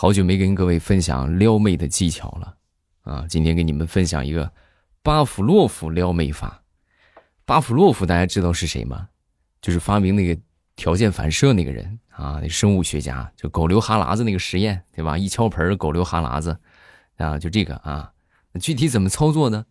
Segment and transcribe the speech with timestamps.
[0.00, 2.56] 好久没跟各位分享撩妹的技巧了，
[3.02, 4.52] 啊，今天给你们分享一个
[5.02, 6.62] 巴甫洛夫撩妹法。
[7.44, 9.08] 巴甫洛夫大家知道是谁吗？
[9.60, 10.40] 就是发明那个
[10.76, 15.18] 条件反射那个人啊，那生物学家，就狗流哈喇子那个实验，对吧？
[15.18, 16.56] 一敲盆狗流哈喇子，
[17.16, 18.12] 啊，就这个啊。
[18.60, 19.66] 具体怎么操作呢？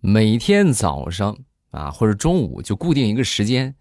[0.00, 1.38] 每天早上
[1.70, 3.74] 啊，或者中午就固定一个时间。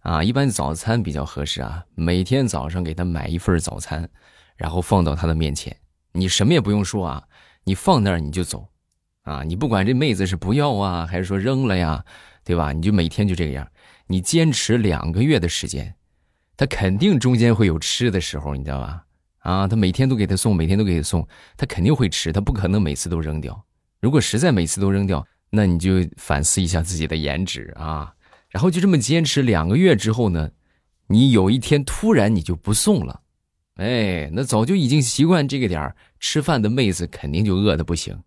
[0.00, 1.84] 啊，一般早餐比较合适啊。
[1.94, 4.10] 每天早上给他买一份早餐，
[4.56, 5.76] 然后放到他的面前，
[6.12, 7.24] 你什么也不用说啊，
[7.64, 8.68] 你放那儿你就走，
[9.22, 12.04] 啊，你不管这妹子是不要啊，还是说扔了呀，
[12.44, 12.72] 对吧？
[12.72, 13.68] 你就每天就这个样，
[14.06, 15.94] 你坚持两个月的时间，
[16.56, 19.04] 他肯定中间会有吃的时候，你知道吧？
[19.40, 21.26] 啊，他每天都给他送，每天都给他送，
[21.56, 23.64] 他肯定会吃，他不可能每次都扔掉。
[24.00, 28.14] 如果实在每次都扔掉，那你就反思一下自己的颜值啊。
[28.48, 30.50] 然后就这么坚持两个月之后呢，
[31.08, 33.20] 你有一天突然你就不送了，
[33.74, 38.22] 哎，那早就已经习惯这个点儿吃饭的妹子肯定就饿的不行，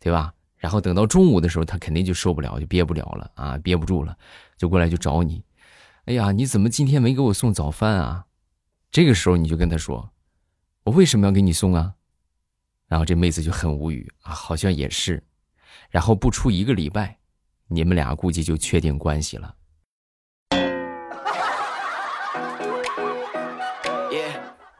[0.00, 0.34] 对吧？
[0.56, 4.16] 然后等到中午的时候，她肯定就受不了，就憋不了了啊，憋不住了，
[4.56, 5.44] 就过来就找你。
[6.06, 8.26] 哎呀，你怎么今天没给我送早饭啊？
[8.90, 10.10] 这个时候你就跟她说，
[10.82, 11.94] 我为什么要给你送啊？
[12.88, 15.22] 然后这妹子就很无语啊，好像也是。
[15.90, 17.18] 然后不出一个礼拜，
[17.68, 19.54] 你们俩估计就确定关系了。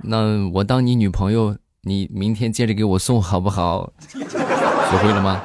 [0.09, 3.92] 那我当你女朋友，你明天接着给我送好不好？
[4.09, 5.42] 学会了吗？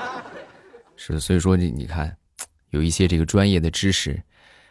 [0.95, 2.15] 是，所以说你你看，
[2.69, 4.23] 有一些这个专业的知识，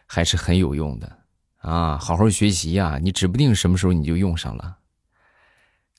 [0.07, 1.19] 还是很有用的
[1.59, 1.99] 啊！
[1.99, 4.79] 好好学习呀，你指不定什么时候你就用上了。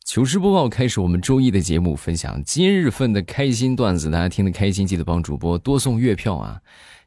[0.03, 6.59] 糗事播报开始，我们周一的节目分享今日份的开心段子，大家听得开心，记得帮主播多送月票啊！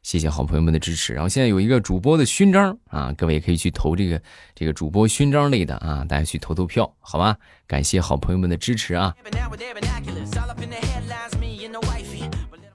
[0.07, 4.21] 谢谢好朋友们的支持，然后现在有一个主播的勋章啊，各位也可以去投这个
[4.55, 7.35] 这个主播勋章类的啊，大家去投投票，好吧？
[7.67, 9.13] 感谢好朋友们的支持啊！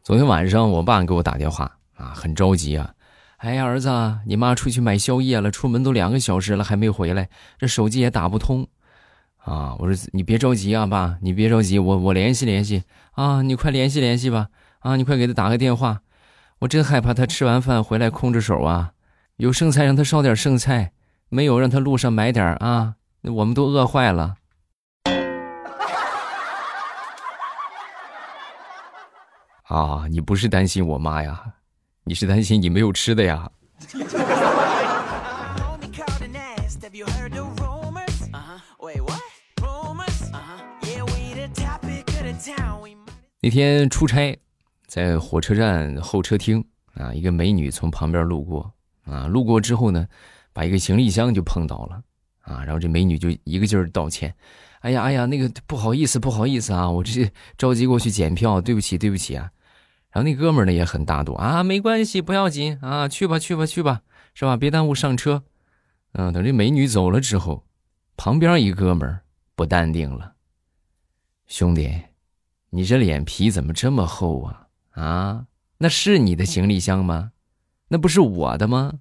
[0.03, 2.93] 昨天晚上我爸给我打电话啊，很着急啊，
[3.39, 3.89] 哎呀儿子，
[4.27, 8.69] 你妈出去买宵夜了，出门都两个小时了还没回来，这手机也打不通
[9.39, 9.75] 啊！
[9.79, 12.83] 我说你别着急啊，爸，你别着急，我我联系联系
[13.13, 14.49] 啊，你快联系联系吧，
[14.81, 16.03] 啊，你快给他打个电话。
[16.63, 18.93] 我真害怕他吃完饭回来空着手啊！
[19.37, 20.93] 有剩菜让他烧点剩菜，
[21.29, 22.95] 没有让他路上买点啊！
[23.23, 24.37] 那我们都饿坏了。
[29.67, 31.55] 啊，你不是担心我妈呀，
[32.05, 33.51] 你是担心你没有吃的呀。
[43.41, 44.39] 那天出差。
[44.93, 48.71] 在火车站候车厅啊，一个美女从旁边路过
[49.05, 50.07] 啊，路过之后呢，
[50.53, 52.03] 把一个行李箱就碰倒了
[52.43, 54.35] 啊，然后这美女就一个劲儿道歉，
[54.81, 57.27] 哎呀哎呀，那个不好意思不好意思啊，我这
[57.57, 59.51] 着急过去检票，对不起对不起啊。
[60.11, 64.03] 然后那哥们儿呢也很大度啊，没关系不要紧啊，去吧去吧去吧，
[64.35, 64.59] 是吧？
[64.59, 65.43] 别耽误上车。
[66.13, 67.65] 嗯，等这美女走了之后，
[68.19, 69.23] 旁边一哥们儿
[69.55, 70.35] 不淡定了，
[71.47, 71.99] 兄弟，
[72.69, 74.62] 你这脸皮怎么这么厚啊？
[74.93, 75.47] 啊，
[75.79, 77.33] 那是你的行李箱吗？
[77.89, 78.95] 那不是我的吗？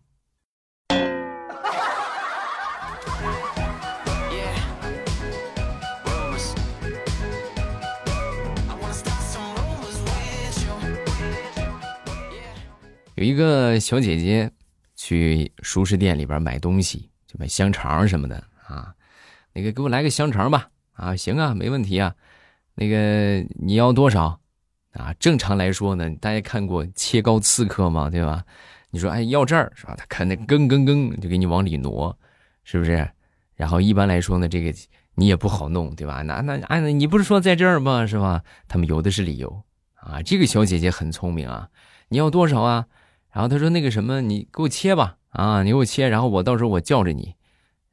[13.16, 14.51] 有一个小姐姐
[14.96, 18.96] 去熟食店里边买东西，就买香肠什么的啊。
[19.53, 20.69] 那个给我来个香肠吧。
[20.94, 22.16] 啊，行啊，没问题啊。
[22.74, 24.41] 那个你要多少？
[24.94, 28.09] 啊，正常来说呢，大家看过切糕刺客吗？
[28.09, 28.44] 对吧？
[28.90, 29.96] 你说，哎，要这儿是吧？
[29.97, 32.18] 他看那更更更，就给你往里挪，
[32.63, 33.09] 是不是？
[33.56, 34.74] 然后一般来说呢，这个
[35.16, 36.22] 你也不好弄，对吧？
[36.24, 38.06] 那那哎，你不是说在这儿吗？
[38.06, 38.44] 是吧？
[38.68, 39.63] 他们有的是理由
[39.96, 40.22] 啊。
[40.22, 41.69] 这个小姐姐很聪明啊，
[42.09, 42.88] 你要多少啊？
[43.31, 47.34] 然后她说那个什么，你给我切吧，啊，你给我切，然后我到时候我叫着你。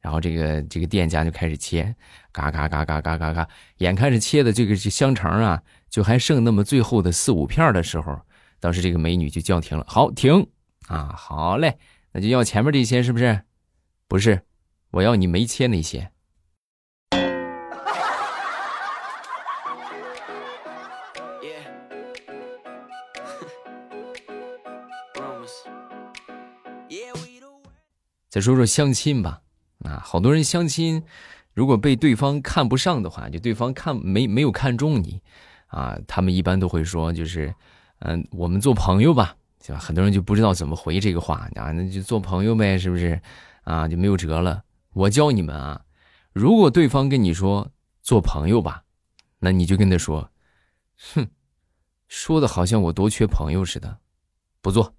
[0.01, 1.95] 然后这个这个店家就开始切，
[2.31, 5.61] 嘎嘎嘎嘎嘎嘎嘎，眼看着切的这个这香肠啊。
[5.89, 8.19] 就还剩那么最后的四五片的时候，
[8.59, 9.85] 当时这个美女就叫停了。
[9.87, 10.47] 好，停
[10.87, 11.77] 啊，好嘞，
[12.11, 13.41] 那就要前面这些是不是？
[14.07, 14.41] 不是，
[14.91, 16.11] 我要你没切那些。
[28.29, 29.41] 再说说相亲吧，
[29.79, 31.03] 啊，好多人相亲，
[31.55, 35.19] 如果被对方看不上的话，就对方看没没有看中你。
[35.69, 37.51] 啊，他们一般都会说，就是，
[37.99, 39.35] 嗯，我们做朋友吧，
[39.65, 39.79] 对吧？
[39.79, 43.19] 很多人就不知道怎么回这个话啊，那就做朋友呗，是不是？
[43.63, 44.63] 啊，就没有辙了。
[44.93, 45.81] 我教你们啊，
[46.33, 47.71] 如果对方跟你说
[48.01, 48.83] 做朋友吧，
[49.39, 50.31] 那你就跟他说
[51.13, 51.27] ：“哼，
[52.07, 53.99] 说的好像我多缺朋友似的，
[54.61, 54.93] 不做。”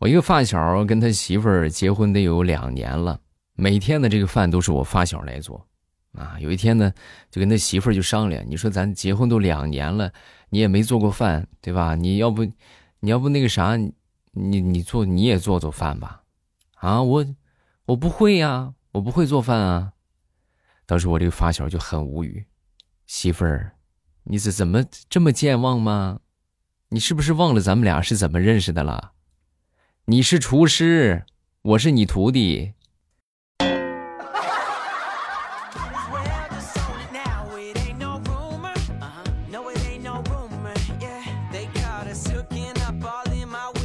[0.00, 3.20] 我一个发小跟他媳妇儿结婚得有两年了，
[3.52, 5.68] 每天的这个饭都是我发小来做，
[6.12, 6.90] 啊，有一天呢，
[7.30, 10.10] 就跟他媳妇儿就商量，你说咱结婚都两年了，
[10.48, 11.96] 你也没做过饭，对吧？
[11.96, 12.46] 你要不，
[13.00, 16.22] 你要不那个啥，你你做你也做做饭吧，
[16.76, 17.26] 啊，我
[17.84, 19.92] 我不会呀，我不会做饭啊。
[20.86, 22.46] 当时我这个发小就很无语，
[23.06, 23.72] 媳妇儿，
[24.24, 26.20] 你是怎么这么健忘吗？
[26.88, 29.12] 你是不是忘了咱们俩是怎么认识的了？
[30.10, 31.24] 你是厨师，
[31.62, 32.72] 我是你徒弟。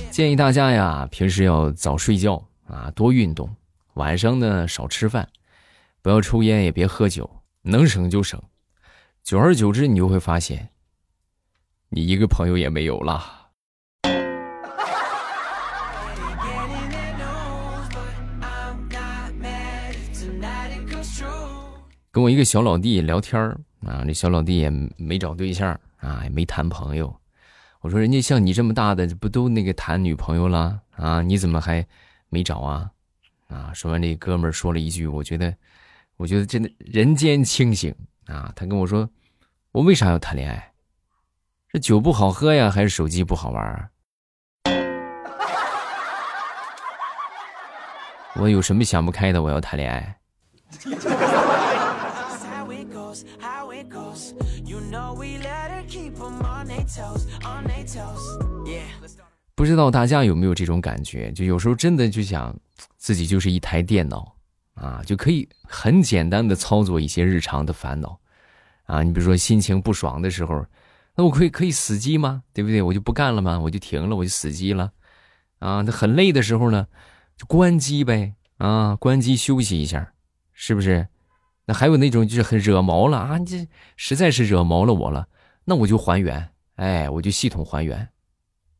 [0.09, 3.55] 建议大家呀，平时要早睡觉啊，多运动，
[3.93, 5.29] 晚上呢少吃饭，
[6.01, 7.29] 不要抽烟，也别喝酒，
[7.61, 8.41] 能省就省。
[9.21, 10.69] 久而久之，你就会发现，
[11.89, 13.44] 你一个朋友也没有了。
[22.15, 23.37] 跟我一个小老弟聊天
[23.85, 27.13] 啊，这小老弟也没找对象啊，也没谈朋友。
[27.81, 31.21] 我说人家像你这么大的，不都那个谈女朋友了啊？
[31.21, 31.85] 你怎么还
[32.29, 32.89] 没找啊？
[33.49, 33.73] 啊！
[33.73, 35.53] 说完这哥们儿说了一句，我觉得，
[36.15, 37.93] 我觉得真的人间清醒
[38.27, 38.49] 啊！
[38.55, 39.09] 他跟我说，
[39.73, 40.71] 我为啥要谈恋爱？
[41.73, 43.89] 是酒不好喝呀，还是手机不好玩？
[48.39, 49.43] 我有什么想不开的？
[49.43, 50.17] 我要谈恋爱。
[59.55, 61.31] 不知道大家有没有这种感觉？
[61.31, 62.55] 就有时候真的就想，
[62.97, 64.35] 自己就是一台电脑
[64.75, 68.19] 啊，就可以很简单的操作一些日常的烦恼
[68.85, 69.01] 啊。
[69.03, 70.65] 你比如说心情不爽的时候，
[71.15, 72.43] 那我可以可以死机吗？
[72.53, 72.81] 对不对？
[72.81, 73.59] 我就不干了吗？
[73.59, 74.91] 我就停了，我就死机了
[75.59, 75.81] 啊。
[75.81, 76.87] 那很累的时候呢，
[77.37, 80.13] 就关机呗啊，关机休息一下，
[80.53, 81.07] 是不是？
[81.67, 83.67] 那还有那种就是很惹毛了啊，这
[83.97, 85.27] 实在是惹毛了我了，
[85.63, 88.07] 那我就还原，哎，我就系统还原，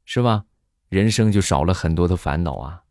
[0.06, 0.44] 是吧？
[0.90, 2.82] 人生就少了很多的烦恼啊。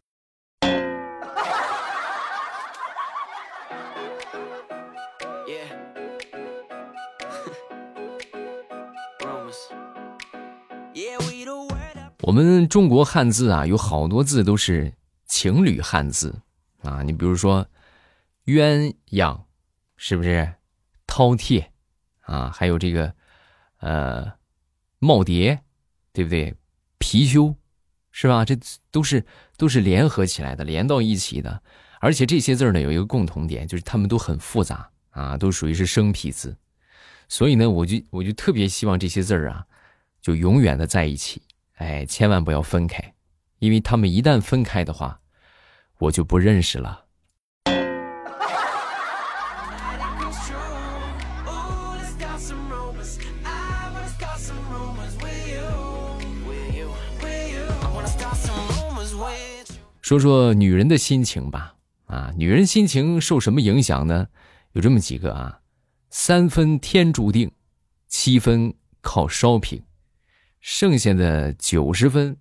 [12.23, 14.93] 我们中国汉字啊，有好多字都是
[15.27, 16.35] 情侣汉字
[16.83, 17.65] 啊，你比如说
[18.47, 19.39] 鸳鸯。
[19.97, 20.55] 是不是
[21.07, 21.65] 饕餮
[22.21, 22.51] 啊？
[22.51, 23.15] 还有这个
[23.79, 24.33] 呃
[25.01, 25.59] 耄耋，
[26.13, 26.55] 对不对？
[26.99, 27.55] 貔貅
[28.11, 28.45] 是吧？
[28.45, 28.57] 这
[28.91, 29.25] 都是
[29.57, 31.63] 都是联合起来的，连到一起的。
[32.01, 36.57] 而且这些字呢，有一个共同点，就是它们都很复杂啊，都属于是生僻字。
[37.29, 39.67] 所以呢，我就我就特别希望这些字儿啊，
[40.21, 41.43] 就永远的在一起，
[41.75, 43.15] 哎，千万不要分开，
[43.59, 45.21] 因为他们一旦分开的话，
[45.99, 47.04] 我就不认识了。
[60.05, 64.29] 说说女人的心情吧，啊，女人心情受什么影响呢？
[64.73, 65.61] 有这么几个啊，
[66.11, 67.51] 三分天注定，
[68.07, 69.83] 七分靠烧瓶，
[70.61, 72.37] 剩下的九十分，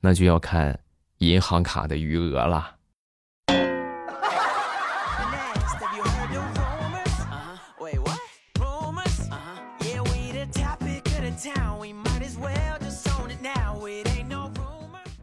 [0.00, 0.80] 那就要看
[1.18, 2.78] 银行卡的余额了。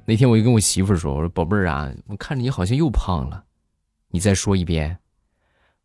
[0.10, 3.44] 那天我就跟我媳妇说：“我说宝贝儿啊，我看着你好像又胖了，
[4.08, 5.00] 你再说一遍。”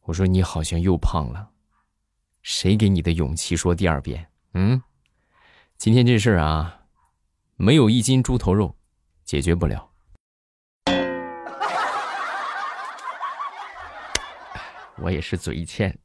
[0.03, 1.51] 我说：“你好像又胖了，
[2.41, 4.81] 谁给你的勇气说第二遍？”嗯，
[5.77, 6.83] 今天这事儿啊，
[7.57, 8.77] 没有一斤猪头肉，
[9.25, 9.91] 解决不了。
[15.03, 15.99] 我也是嘴欠。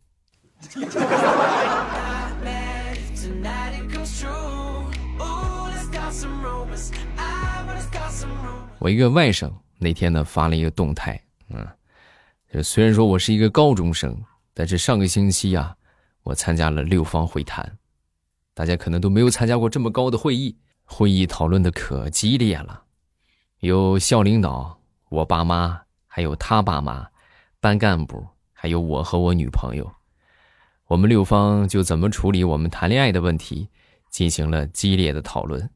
[8.79, 11.19] 我一个外甥那天呢发了一个动态，
[11.50, 11.67] 嗯，
[12.53, 14.15] 就虽然说我是一个高中生，
[14.53, 15.75] 但是上个星期啊，
[16.24, 17.77] 我参加了六方会谈，
[18.53, 22.84] 大家可能都没有参加过这么高的会议，会议讨论的可激烈了，
[23.60, 24.79] 有校领导、
[25.10, 27.07] 我爸妈，还有他爸妈、
[27.60, 29.91] 班干部，还有我和我女朋友，
[30.88, 33.69] 我们六方就怎么处理我们谈恋爱的问题
[34.10, 35.69] 进行了激烈的讨论。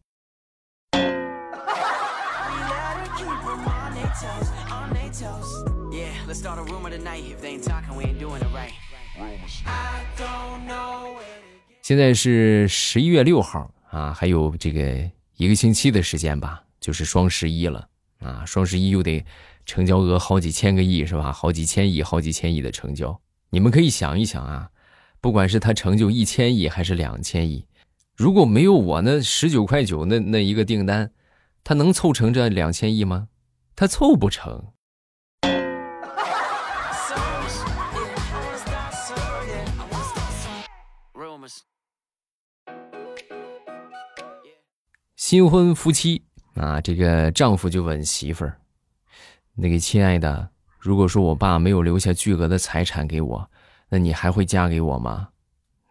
[11.92, 17.86] 现在是十一月六号啊，还有这个一个星期的时间吧，就是双十一了
[18.20, 18.46] 啊！
[18.46, 19.26] 双十一又得
[19.66, 21.34] 成交额好几千个亿是吧？
[21.34, 23.20] 好几千亿、好几千亿的成交，
[23.50, 24.70] 你们可以想一想啊，
[25.20, 27.66] 不管是他成就一千亿还是两千亿，
[28.16, 31.12] 如果没有我那十九块九那那一个订单，
[31.62, 33.28] 他能凑成这两千亿吗？
[33.76, 34.64] 他凑不成。
[45.32, 46.22] 新婚夫妻
[46.56, 48.60] 啊，这个丈夫就问媳妇儿
[49.56, 53.50] ：“那个亲爱的，如果说我爸没有留下巨额的财产给我，
[53.88, 55.30] 那你还会嫁给我吗？”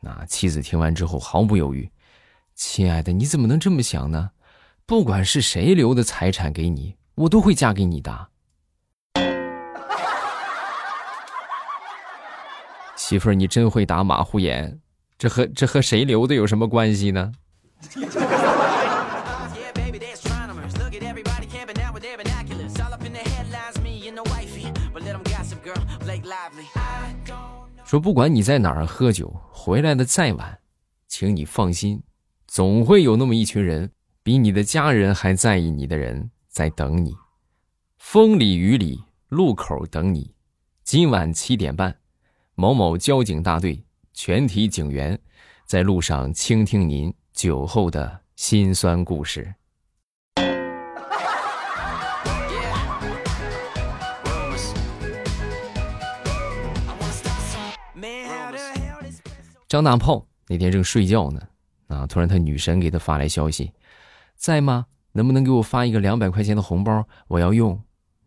[0.05, 1.91] 那妻子听完之后毫不犹豫
[2.55, 4.33] ：“亲爱的，你怎么能这么想呢？
[4.85, 8.29] 不管是谁留的财产给你，我都会嫁给你的。”
[12.95, 14.79] 媳妇儿，你真会打马虎眼，
[15.17, 17.33] 这和这和谁留的有什么关系呢？
[27.85, 30.61] 说不管你在哪儿喝酒，回来的再晚，
[31.09, 32.03] 请你放心，
[32.47, 33.91] 总会有那么一群人，
[34.23, 37.15] 比你的家人还在意你的人在等你，
[37.99, 40.35] 风里雨里路口等你。
[40.85, 41.97] 今晚七点半，
[42.55, 45.19] 某某交警大队全体警员
[45.65, 49.55] 在路上倾听您酒后的辛酸故事。
[59.71, 61.41] 张大炮那天正睡觉呢，
[61.87, 63.71] 啊，突然他女神给他发来消息，
[64.35, 64.87] 在吗？
[65.13, 67.07] 能不能给我发一个两百块钱的红包？
[67.29, 67.81] 我要用。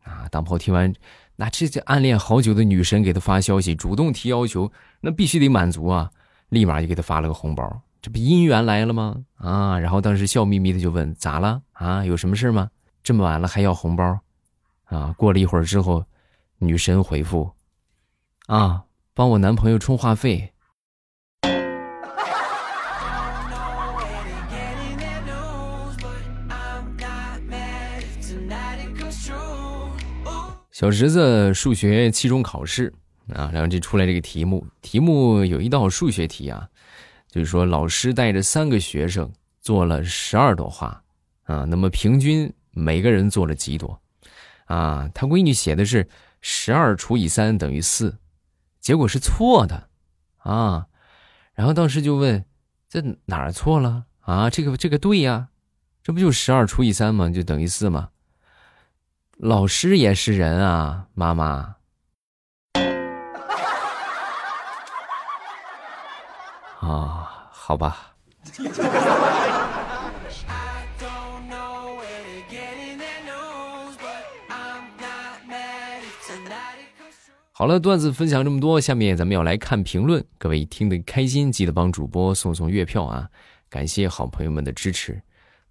[0.03, 0.93] 啊，大炮听完，
[1.35, 4.71] 那这这暗恋好久的女神给他发消息，主动提要求，
[5.01, 6.09] 那必须得满足啊！
[6.47, 9.17] 立马就给他发了个红包，这不姻缘来了吗？
[9.35, 11.61] 啊，然后当时笑眯眯的就问咋了？
[11.73, 12.69] 啊，有什么事吗？
[13.03, 14.17] 这么晚了还要红包？
[14.85, 16.05] 啊，过了一会儿之后，
[16.59, 17.51] 女神回复，
[18.47, 20.52] 啊，帮我男朋友充话费。
[30.83, 32.93] 小侄子数学期中考试
[33.29, 36.67] 啊，然后这出来这个题目，题目有一道数学题啊，
[37.29, 41.01] 就是说老师带着三个学生做了十二朵花
[41.43, 43.97] 啊，那么平均每个人做了几朵
[44.65, 45.09] 啊？
[45.13, 46.05] 他闺女写的是
[46.41, 48.17] 十二除以三等于四，
[48.81, 49.87] 结果是错的
[50.39, 50.87] 啊。
[51.53, 52.43] 然后当时就问
[52.89, 54.49] 这哪儿错了啊？
[54.49, 55.47] 这个这个对呀，
[56.03, 57.29] 这不就十二除以三吗？
[57.29, 58.09] 就等于四吗？
[59.37, 61.75] 老师也是人啊，妈妈。
[66.79, 68.13] 啊，好吧。
[77.51, 80.23] 好了，段子分享这么多，下面咱们要来看评论。
[80.37, 83.29] 各位听得开心，记得帮主播送送月票啊！
[83.69, 85.21] 感谢好朋友们的支持，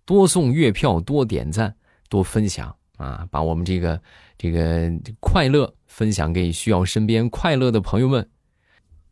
[0.05, 1.77] 多送月票，多点赞，
[2.09, 2.75] 多分享。
[2.99, 4.01] 啊，把我们这个
[4.37, 8.29] 这个快乐分享给需要身边快乐的朋友们。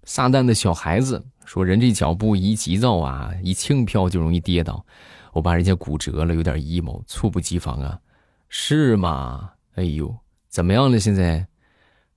[0.05, 4.85] 撒旦的小孩子说：“人这脚步一急躁啊，一轻飘就容易跌倒。
[5.33, 8.01] 我把人家骨折了，有点 emo，猝不及防啊，
[8.49, 9.53] 是吗？
[9.75, 10.17] 哎呦，
[10.49, 10.99] 怎么样了？
[10.99, 11.47] 现在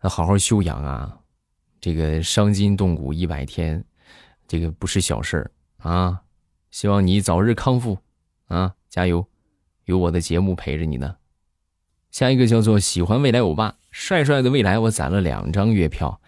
[0.02, 1.20] 要好好休养啊。
[1.82, 3.84] 这个伤筋动骨一百天，
[4.48, 6.22] 这个不是小事儿啊。
[6.72, 7.98] 希望你早日康复
[8.48, 9.28] 啊，加油！
[9.86, 11.16] 有我的节目陪着你呢。”
[12.14, 16.22] 下一个叫做喜欢未来欧巴，帅帅的未来，我攒了两张月票，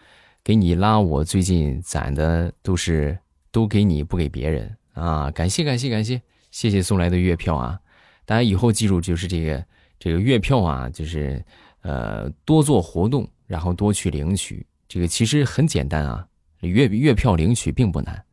[0.43, 0.99] 给你拉。
[0.99, 3.15] 我最近攒的都是
[3.51, 5.29] 都给你，不给别人啊！
[5.29, 7.79] 感谢感谢感谢，谢谢送来的月票啊！
[8.25, 9.63] 大家以后记住，就是这个
[9.99, 11.45] 这个月票啊，就是
[11.81, 14.65] 呃多做活动，然后多去领取。
[14.87, 16.27] 这个其实很简单啊，
[16.61, 18.25] 月月票领取并不难，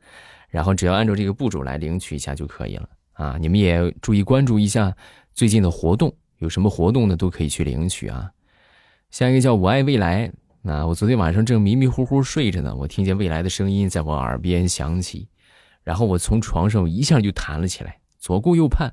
[0.48, 3.36] 然后只要按照这个步骤来领取一下就可以了啊！
[3.38, 4.96] 你们也注意关注一下
[5.34, 6.16] 最近的活动。
[6.42, 7.16] 有什么活动呢？
[7.16, 8.28] 都可以去领取啊。
[9.10, 10.30] 下一个叫我爱未来。
[10.60, 15.28] 那我昨天晚上正迷迷糊糊睡着呢，我听见未来的声音在我耳边响起，
[15.84, 18.92] 然后我从床上一下就弹了起来，左顾右盼，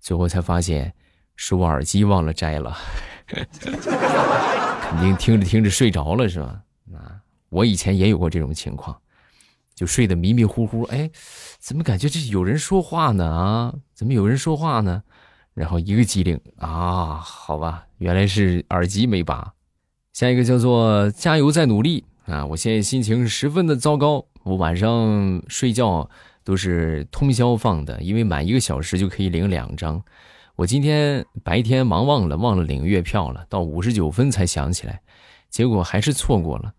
[0.00, 0.94] 最后才发现
[1.34, 2.76] 是我耳机忘了摘了，
[3.28, 6.62] 肯定听着听着睡着了是吧？
[6.94, 8.94] 啊，我以前也有过这种情况，
[9.74, 11.10] 就睡得迷迷糊糊，哎，
[11.58, 13.24] 怎么感觉这有人说话呢？
[13.24, 15.02] 啊，怎么有人说话呢？
[15.56, 19.54] 然后一个机灵啊，好吧，原来是耳机没拔。
[20.12, 22.44] 下一个叫做加油再努力啊！
[22.44, 26.08] 我现在心情十分的糟糕，我晚上睡觉
[26.44, 30.02] 都是通宵放的，因为满一个小时就可以领两张。
[30.56, 35.00] 我今天白天忙忘了，忘了领月票了，到五十九分才想起来，
[35.48, 36.74] 结果还是错过了。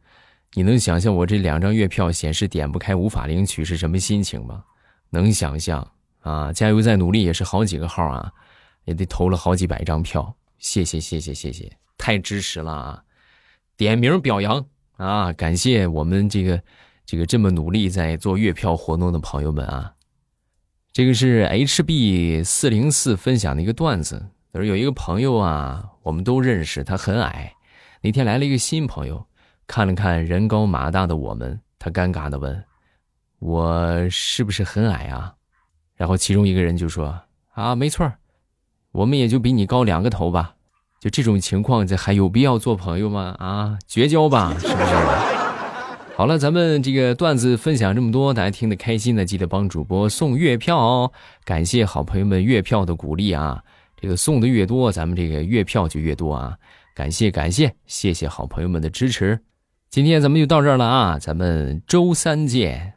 [0.54, 4.64] 你能想象我这两张月票显示点不开，无法领取是什么心情吗？
[5.10, 5.92] 能想象
[6.22, 6.54] 啊！
[6.54, 8.32] 加油再努力也是好几个号啊，
[8.88, 10.36] 也得投了好几百张票。
[10.58, 13.04] 谢谢谢谢谢谢，太支持了啊！
[13.76, 14.66] 点名表扬
[14.96, 15.32] 啊！
[15.34, 16.64] 感谢我们这个
[17.06, 19.94] 这个这么努力在做月票活动的朋友们啊！
[20.92, 27.54] 这个是 HB 四零四分享的一个段子，他说有一个朋友啊，我们都认识，他很矮。
[28.02, 29.28] 那天来了一个新朋友，
[29.68, 32.64] 看了看人高马大的我们，他尴尬的问。
[33.40, 35.36] 我是不是很矮啊？
[35.96, 37.22] 然后其中一个人就说
[37.54, 38.12] ：“啊，没错
[38.92, 40.56] 我们也就比你高两个头吧。
[41.00, 43.36] 就这种情况，这还有必要做朋友吗？
[43.38, 44.96] 啊，绝交吧，是不是？”
[46.18, 51.12] 好了，咱们这个段子分享这么多，大家听得开心的，记得帮主播送月票哦。
[51.46, 53.64] 感谢好朋友们月票的鼓励啊，
[54.02, 56.58] 这个送的越多，咱们这个月票就越多啊。
[56.96, 59.40] 感谢感谢，谢谢好朋友们的支持。
[59.92, 62.97] 今天咱们就到这儿了啊，咱们周三见。